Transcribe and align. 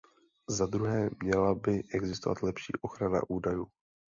Zadruhé, 0.49 1.09
měla 1.23 1.55
by 1.55 1.83
existovat 1.93 2.43
lepší 2.43 2.73
ochrana 2.81 3.21
údajů. 3.29 3.67